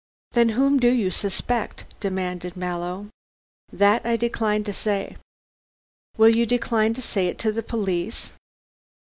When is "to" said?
4.63-4.73, 6.95-7.03, 7.37-7.51